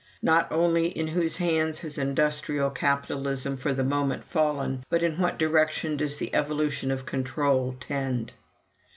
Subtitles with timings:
[0.23, 5.37] Not only, in whose hands has industrial capitalism for the moment fallen, but in what
[5.37, 8.33] direction does the evolution of control tend?